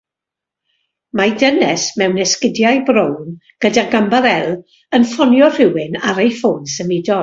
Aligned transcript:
Mae 1.19 1.33
dynes 1.43 1.83
mewn 2.03 2.17
esgidiau 2.25 2.81
brown 2.89 3.37
gydag 3.67 3.97
ymbarél 4.03 4.53
yn 4.99 5.09
ffonio 5.15 5.55
rhywun 5.57 6.05
ar 6.11 6.27
ei 6.29 6.39
ffôn 6.43 6.71
symudol. 6.79 7.19